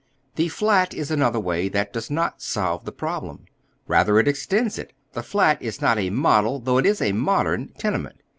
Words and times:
The" 0.35 0.47
flat" 0.49 0.95
is 0.95 1.11
another 1.11 1.39
way 1.39 1.69
that 1.69 1.93
does 1.93 2.09
not 2.09 2.41
solve 2.41 2.85
tlie 2.85 2.97
prob 2.97 3.23
lem, 3.25 3.45
Eather, 3.87 4.19
it 4.19 4.27
extends 4.27 4.79
it. 4.79 4.93
The 5.13 5.21
flat 5.21 5.61
is 5.61 5.79
not 5.79 5.99
a 5.99 6.09
model, 6.09 6.57
though 6.59 6.79
it 6.79 6.87
ia 6.87 7.09
a 7.09 7.11
modern, 7.13 7.67
tenement. 7.77 8.23